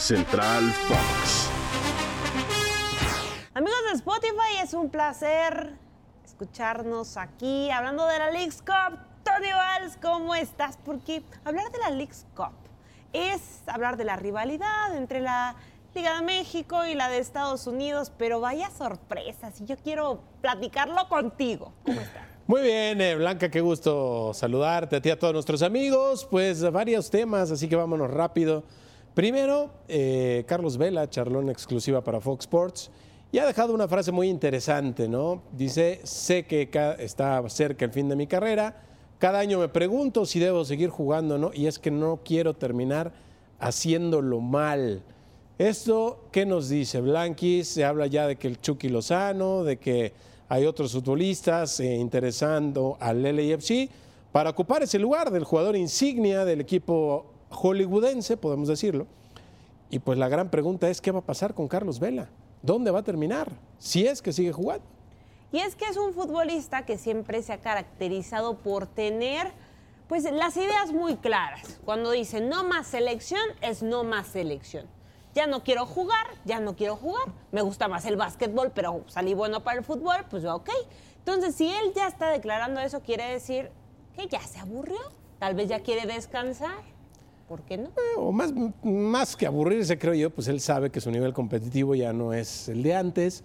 Central 0.00 0.72
Fox. 0.88 1.50
Amigos 3.52 3.78
de 3.90 3.98
Spotify, 3.98 4.62
es 4.62 4.72
un 4.72 4.88
placer 4.88 5.74
escucharnos 6.24 7.18
aquí 7.18 7.70
hablando 7.70 8.06
de 8.06 8.18
la 8.18 8.30
League's 8.30 8.62
Cup. 8.62 8.98
Tony 9.22 9.52
Valls, 9.52 9.98
¿cómo 10.00 10.34
estás? 10.34 10.78
Porque 10.82 11.22
hablar 11.44 11.70
de 11.70 11.78
la 11.80 11.90
League's 11.90 12.24
Cup 12.34 12.54
es 13.12 13.62
hablar 13.66 13.98
de 13.98 14.04
la 14.04 14.16
rivalidad 14.16 14.96
entre 14.96 15.20
la 15.20 15.56
Liga 15.94 16.16
de 16.16 16.22
México 16.24 16.86
y 16.86 16.94
la 16.94 17.10
de 17.10 17.18
Estados 17.18 17.66
Unidos, 17.66 18.10
pero 18.16 18.40
vaya 18.40 18.70
sorpresas 18.70 19.60
y 19.60 19.66
yo 19.66 19.76
quiero 19.76 20.22
platicarlo 20.40 21.10
contigo. 21.10 21.74
¿Cómo 21.84 22.00
estás? 22.00 22.22
Muy 22.46 22.62
bien, 22.62 23.02
eh, 23.02 23.16
Blanca, 23.16 23.50
qué 23.50 23.60
gusto 23.60 24.32
saludarte 24.32 24.96
a 24.96 25.02
ti, 25.02 25.10
a 25.10 25.18
todos 25.18 25.34
nuestros 25.34 25.62
amigos. 25.62 26.26
Pues 26.30 26.68
varios 26.72 27.10
temas, 27.10 27.50
así 27.50 27.68
que 27.68 27.76
vámonos 27.76 28.10
rápido. 28.10 28.64
Primero, 29.14 29.70
eh, 29.88 30.44
Carlos 30.46 30.76
Vela, 30.76 31.10
charlón 31.10 31.50
exclusiva 31.50 32.02
para 32.02 32.20
Fox 32.20 32.44
Sports, 32.44 32.90
y 33.32 33.38
ha 33.38 33.46
dejado 33.46 33.74
una 33.74 33.88
frase 33.88 34.12
muy 34.12 34.28
interesante, 34.28 35.08
¿no? 35.08 35.42
Dice, 35.52 36.00
sé 36.04 36.46
que 36.46 36.68
está 36.98 37.48
cerca 37.48 37.84
el 37.84 37.92
fin 37.92 38.08
de 38.08 38.16
mi 38.16 38.26
carrera, 38.26 38.74
cada 39.18 39.38
año 39.38 39.58
me 39.58 39.68
pregunto 39.68 40.24
si 40.24 40.38
debo 40.38 40.64
seguir 40.64 40.90
jugando, 40.90 41.38
¿no? 41.38 41.50
Y 41.52 41.66
es 41.66 41.78
que 41.78 41.90
no 41.90 42.20
quiero 42.24 42.54
terminar 42.54 43.12
haciéndolo 43.58 44.40
mal. 44.40 45.02
Esto, 45.58 46.24
¿qué 46.32 46.46
nos 46.46 46.70
dice? 46.70 47.00
Blanquis, 47.02 47.68
se 47.68 47.84
habla 47.84 48.06
ya 48.06 48.26
de 48.26 48.36
que 48.36 48.48
el 48.48 48.60
Chucky 48.60 48.88
Lozano, 48.88 49.62
de 49.62 49.76
que 49.76 50.14
hay 50.48 50.64
otros 50.64 50.92
futbolistas 50.92 51.78
eh, 51.80 51.96
interesando 51.96 52.96
al 52.98 53.22
LAFC 53.22 53.90
para 54.32 54.50
ocupar 54.50 54.82
ese 54.82 54.98
lugar 54.98 55.30
del 55.30 55.44
jugador 55.44 55.76
insignia 55.76 56.44
del 56.44 56.62
equipo 56.62 57.26
hollywoodense, 57.50 58.36
podemos 58.36 58.68
decirlo. 58.68 59.06
Y 59.90 59.98
pues 59.98 60.18
la 60.18 60.28
gran 60.28 60.50
pregunta 60.50 60.88
es, 60.88 61.00
¿qué 61.00 61.10
va 61.10 61.20
a 61.20 61.24
pasar 61.24 61.54
con 61.54 61.68
Carlos 61.68 61.98
Vela? 62.00 62.28
¿Dónde 62.62 62.90
va 62.90 63.00
a 63.00 63.02
terminar? 63.02 63.50
Si 63.78 64.06
es 64.06 64.22
que 64.22 64.32
sigue 64.32 64.52
jugando. 64.52 64.84
Y 65.52 65.58
es 65.58 65.74
que 65.74 65.86
es 65.86 65.96
un 65.96 66.14
futbolista 66.14 66.86
que 66.86 66.96
siempre 66.96 67.42
se 67.42 67.52
ha 67.52 67.60
caracterizado 67.60 68.58
por 68.58 68.86
tener 68.86 69.52
pues 70.08 70.24
las 70.24 70.56
ideas 70.56 70.92
muy 70.92 71.16
claras. 71.16 71.80
Cuando 71.84 72.10
dice 72.10 72.40
no 72.40 72.64
más 72.64 72.86
selección, 72.86 73.42
es 73.60 73.82
no 73.82 74.04
más 74.04 74.28
selección 74.28 74.86
ya 75.34 75.46
no 75.46 75.62
quiero 75.62 75.86
jugar, 75.86 76.26
ya 76.44 76.60
no 76.60 76.74
quiero 76.74 76.96
jugar, 76.96 77.28
me 77.52 77.62
gusta 77.62 77.88
más 77.88 78.04
el 78.04 78.16
básquetbol, 78.16 78.72
pero 78.74 79.04
salí 79.06 79.34
bueno 79.34 79.62
para 79.62 79.78
el 79.78 79.84
fútbol, 79.84 80.24
pues 80.28 80.44
ok. 80.44 80.70
Entonces, 81.18 81.54
si 81.54 81.68
él 81.68 81.92
ya 81.94 82.08
está 82.08 82.30
declarando 82.30 82.80
eso, 82.80 83.00
quiere 83.00 83.30
decir 83.30 83.70
que 84.16 84.26
ya 84.26 84.40
se 84.40 84.58
aburrió, 84.58 84.98
tal 85.38 85.54
vez 85.54 85.68
ya 85.68 85.80
quiere 85.80 86.12
descansar. 86.12 86.82
¿Por 87.50 87.62
qué 87.62 87.78
no? 87.78 87.88
O 88.16 88.30
más, 88.30 88.52
más 88.84 89.34
que 89.34 89.44
aburrirse, 89.44 89.98
creo 89.98 90.14
yo, 90.14 90.30
pues 90.30 90.46
él 90.46 90.60
sabe 90.60 90.90
que 90.90 91.00
su 91.00 91.10
nivel 91.10 91.32
competitivo 91.32 91.96
ya 91.96 92.12
no 92.12 92.32
es 92.32 92.68
el 92.68 92.84
de 92.84 92.94
antes, 92.94 93.42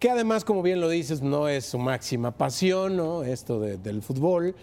que 0.00 0.10
además, 0.10 0.44
como 0.44 0.60
bien 0.60 0.80
lo 0.80 0.88
dices, 0.88 1.22
no 1.22 1.46
es 1.46 1.66
su 1.66 1.78
máxima 1.78 2.32
pasión, 2.32 2.96
¿no? 2.96 3.22
Esto 3.22 3.60
del 3.60 4.02
fútbol, 4.02 4.56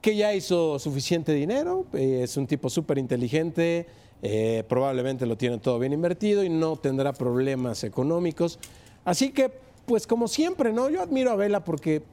que 0.00 0.14
ya 0.14 0.32
hizo 0.32 0.78
suficiente 0.78 1.32
dinero, 1.32 1.86
eh, 1.92 2.20
es 2.22 2.36
un 2.36 2.46
tipo 2.46 2.70
súper 2.70 2.98
inteligente, 2.98 3.88
eh, 4.22 4.62
probablemente 4.68 5.26
lo 5.26 5.36
tiene 5.36 5.58
todo 5.58 5.80
bien 5.80 5.92
invertido 5.92 6.44
y 6.44 6.48
no 6.48 6.76
tendrá 6.76 7.12
problemas 7.12 7.82
económicos. 7.82 8.60
Así 9.04 9.32
que, 9.32 9.50
pues 9.86 10.06
como 10.06 10.28
siempre, 10.28 10.72
¿no? 10.72 10.88
Yo 10.88 11.02
admiro 11.02 11.32
a 11.32 11.34
Vela 11.34 11.64
porque 11.64 12.04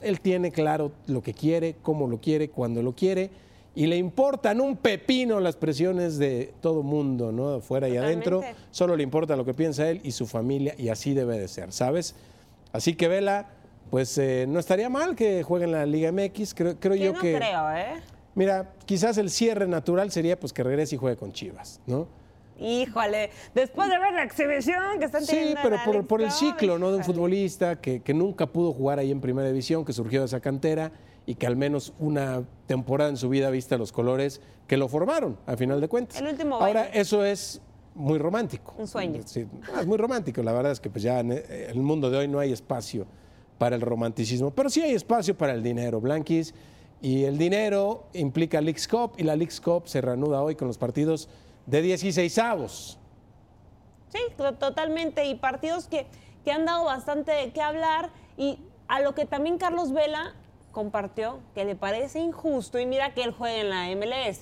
él 0.00 0.22
tiene 0.22 0.52
claro 0.52 0.92
lo 1.06 1.20
que 1.20 1.34
quiere, 1.34 1.76
cómo 1.82 2.06
lo 2.06 2.18
quiere, 2.18 2.48
cuándo 2.48 2.82
lo 2.82 2.94
quiere, 2.94 3.28
y 3.76 3.86
le 3.86 3.98
importan 3.98 4.62
un 4.62 4.78
pepino 4.78 5.38
las 5.38 5.54
presiones 5.54 6.16
de 6.16 6.54
todo 6.62 6.82
mundo, 6.82 7.30
¿no? 7.30 7.56
Afuera 7.56 7.86
y 7.90 7.98
adentro. 7.98 8.40
Solo 8.70 8.96
le 8.96 9.02
importa 9.02 9.36
lo 9.36 9.44
que 9.44 9.52
piensa 9.52 9.90
él 9.90 10.00
y 10.02 10.12
su 10.12 10.26
familia, 10.26 10.74
y 10.78 10.88
así 10.88 11.12
debe 11.12 11.38
de 11.38 11.46
ser, 11.46 11.70
¿sabes? 11.72 12.14
Así 12.72 12.94
que 12.94 13.06
Vela, 13.06 13.50
pues 13.90 14.16
eh, 14.16 14.46
no 14.48 14.60
estaría 14.60 14.88
mal 14.88 15.14
que 15.14 15.42
juegue 15.42 15.66
en 15.66 15.72
la 15.72 15.84
Liga 15.84 16.10
MX, 16.10 16.54
creo, 16.54 16.80
creo 16.80 16.94
yo 16.94 17.12
no 17.12 17.20
que... 17.20 17.36
creo, 17.36 17.70
¿eh? 17.72 18.00
Mira, 18.34 18.72
quizás 18.86 19.18
el 19.18 19.28
cierre 19.28 19.68
natural 19.68 20.10
sería 20.10 20.40
pues 20.40 20.54
que 20.54 20.62
regrese 20.62 20.94
y 20.94 20.98
juegue 20.98 21.18
con 21.18 21.32
Chivas, 21.32 21.78
¿no? 21.86 22.08
Híjole, 22.58 23.28
después 23.54 23.90
de 23.90 23.98
ver 23.98 24.14
la 24.14 24.22
exhibición 24.22 24.98
que 24.98 25.04
están 25.04 25.26
teniendo. 25.26 25.60
Sí, 25.60 25.68
pero 25.84 26.06
por, 26.06 26.22
el 26.22 26.30
ciclo, 26.30 26.78
¿no? 26.78 26.90
De 26.90 26.96
un 26.96 27.04
futbolista 27.04 27.78
que, 27.78 28.00
nunca 28.14 28.46
pudo 28.46 28.72
jugar 28.72 28.98
ahí 28.98 29.10
en 29.10 29.20
primera 29.20 29.46
división, 29.48 29.84
que 29.84 29.92
surgió 29.92 30.20
de 30.20 30.26
esa 30.26 30.40
cantera 30.40 30.92
y 31.26 31.34
que 31.34 31.46
al 31.46 31.56
menos 31.56 31.92
una 31.98 32.44
temporada 32.66 33.10
en 33.10 33.16
su 33.16 33.28
vida 33.28 33.50
vista 33.50 33.76
los 33.76 33.92
colores 33.92 34.40
que 34.66 34.76
lo 34.76 34.88
formaron, 34.88 35.36
a 35.46 35.56
final 35.56 35.80
de 35.80 35.88
cuentas. 35.88 36.18
El 36.20 36.28
último 36.28 36.56
Ahora, 36.56 36.86
eso 36.86 37.24
es 37.24 37.60
muy 37.94 38.18
romántico. 38.18 38.74
Un 38.78 38.86
sueño. 38.86 39.20
Sí, 39.24 39.46
es 39.78 39.86
muy 39.86 39.98
romántico. 39.98 40.42
La 40.42 40.52
verdad 40.52 40.72
es 40.72 40.80
que 40.80 40.88
pues 40.88 41.02
ya 41.02 41.20
en 41.20 41.32
el 41.32 41.76
mundo 41.76 42.10
de 42.10 42.18
hoy 42.18 42.28
no 42.28 42.38
hay 42.38 42.52
espacio 42.52 43.06
para 43.58 43.74
el 43.74 43.82
romanticismo, 43.82 44.50
pero 44.50 44.70
sí 44.70 44.82
hay 44.82 44.92
espacio 44.92 45.36
para 45.36 45.52
el 45.52 45.62
dinero. 45.62 46.00
Blanquis 46.00 46.54
y 47.00 47.24
el 47.24 47.38
dinero 47.38 48.04
implica 48.12 48.60
Leagues 48.60 48.86
Cup 48.86 49.12
y 49.16 49.24
la 49.24 49.34
Leagues 49.34 49.60
Cup 49.60 49.88
se 49.88 50.00
reanuda 50.00 50.42
hoy 50.42 50.54
con 50.54 50.68
los 50.68 50.78
partidos 50.78 51.28
de 51.66 51.82
16 51.82 52.38
avos. 52.38 52.98
Sí, 54.08 54.20
totalmente. 54.36 55.24
Y 55.26 55.34
partidos 55.34 55.88
que, 55.88 56.06
que 56.44 56.52
han 56.52 56.64
dado 56.64 56.84
bastante 56.84 57.50
que 57.52 57.60
hablar 57.60 58.10
y 58.36 58.60
a 58.88 59.00
lo 59.00 59.14
que 59.14 59.26
también 59.26 59.58
Carlos 59.58 59.92
Vela 59.92 60.34
compartió 60.76 61.40
que 61.54 61.64
le 61.64 61.74
parece 61.74 62.18
injusto, 62.18 62.78
y 62.78 62.84
mira 62.84 63.14
que 63.14 63.22
él 63.22 63.32
juega 63.32 63.56
en 63.56 63.70
la 63.70 63.86
MLS, 63.96 64.40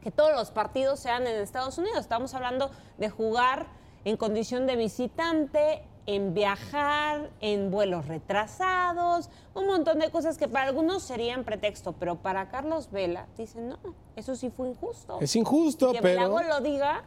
que 0.00 0.10
todos 0.10 0.32
los 0.34 0.50
partidos 0.50 0.98
sean 0.98 1.26
en 1.26 1.36
Estados 1.42 1.76
Unidos. 1.76 1.98
Estamos 1.98 2.32
hablando 2.32 2.70
de 2.96 3.10
jugar 3.10 3.66
en 4.06 4.16
condición 4.16 4.66
de 4.66 4.76
visitante 4.76 5.82
en 6.06 6.32
viajar, 6.32 7.28
en 7.40 7.70
vuelos 7.70 8.08
retrasados, 8.08 9.28
un 9.54 9.66
montón 9.66 9.98
de 9.98 10.10
cosas 10.10 10.38
que 10.38 10.48
para 10.48 10.68
algunos 10.68 11.02
serían 11.02 11.44
pretexto, 11.44 11.92
pero 11.92 12.16
para 12.16 12.48
Carlos 12.48 12.90
Vela 12.90 13.26
dicen, 13.36 13.68
no, 13.68 13.78
eso 14.16 14.34
sí 14.34 14.48
fue 14.48 14.70
injusto. 14.70 15.18
Es 15.20 15.36
injusto, 15.36 15.92
que 15.92 16.00
pero... 16.00 16.30
lo 16.30 16.60
diga, 16.62 17.04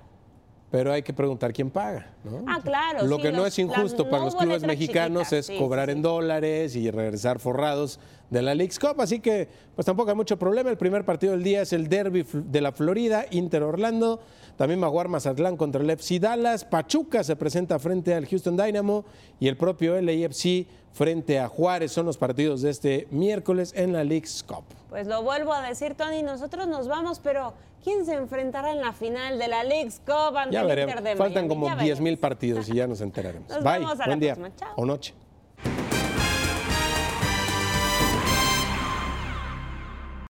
pero 0.71 0.91
hay 0.91 1.03
que 1.03 1.13
preguntar 1.13 1.53
quién 1.53 1.69
paga. 1.69 2.11
¿no? 2.23 2.43
Ah, 2.47 2.59
claro. 2.61 3.05
Lo 3.05 3.17
que 3.19 3.31
no 3.31 3.45
es 3.45 3.57
injusto 3.59 4.09
para 4.09 4.25
los 4.25 4.35
clubes 4.35 4.63
mexicanos 4.63 5.31
es 5.31 5.49
cobrar 5.49 5.89
en 5.89 6.01
dólares 6.01 6.75
y 6.75 6.89
regresar 6.91 7.39
forrados 7.39 7.99
de 8.29 8.41
la 8.41 8.55
League's 8.55 8.79
Cup. 8.79 8.99
Así 8.99 9.19
que, 9.19 9.47
pues 9.75 9.85
tampoco 9.85 10.09
hay 10.09 10.15
mucho 10.15 10.37
problema. 10.37 10.69
El 10.69 10.77
primer 10.77 11.05
partido 11.05 11.33
del 11.33 11.43
día 11.43 11.61
es 11.61 11.71
el 11.73 11.87
Derby 11.87 12.25
de 12.33 12.61
la 12.61 12.71
Florida, 12.71 13.25
Inter 13.31 13.63
Orlando. 13.63 14.19
También 14.57 14.81
jugar 14.81 15.07
Mazatlán 15.07 15.57
contra 15.57 15.81
el 15.81 15.89
FC 15.89 16.19
Dallas. 16.19 16.65
Pachuca 16.65 17.23
se 17.23 17.35
presenta 17.35 17.77
frente 17.79 18.13
al 18.13 18.25
Houston 18.25 18.57
Dynamo 18.57 19.05
y 19.39 19.47
el 19.47 19.57
propio 19.57 19.99
LAFC 20.01 20.67
frente 20.95 21.39
a 21.39 21.47
Juárez. 21.47 21.91
Son 21.91 22.05
los 22.05 22.17
partidos 22.17 22.61
de 22.61 22.71
este 22.71 23.07
miércoles 23.11 23.73
en 23.75 23.93
la 23.93 24.03
League's 24.03 24.43
Cup. 24.43 24.63
Pues 24.89 25.05
lo 25.07 25.21
vuelvo 25.21 25.53
a 25.53 25.61
decir, 25.67 25.93
Tony, 25.93 26.23
nosotros 26.23 26.67
nos 26.67 26.87
vamos, 26.87 27.19
pero 27.19 27.53
¿quién 27.83 28.05
se 28.05 28.13
enfrentará 28.13 28.71
en 28.71 28.81
la 28.81 28.93
final 28.93 29.37
de 29.37 29.47
la 29.49 29.63
League's 29.63 30.01
Cup 30.05 30.37
ante 30.37 30.53
ya 30.53 30.61
el 30.61 30.67
veremos. 30.67 30.95
Inter 30.95 31.03
de 31.03 31.15
Faltan 31.17 31.47
como 31.47 31.75
10 31.75 31.99
mil 31.99 32.17
partidos 32.17 32.69
y 32.69 32.75
ya 32.75 32.87
nos 32.87 33.01
enteraremos. 33.01 33.49
Nos 33.49 33.63
Bye, 33.63 33.73
vemos 33.73 33.99
a 33.99 34.05
buen 34.05 34.09
la 34.09 34.15
día 34.15 34.35
próxima. 34.35 34.55
Chao. 34.55 34.73
o 34.77 34.85
noche. 34.85 35.13